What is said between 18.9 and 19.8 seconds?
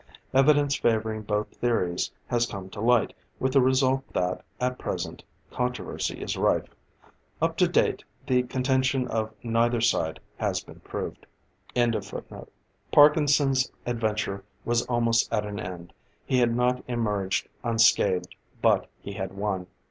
he had won!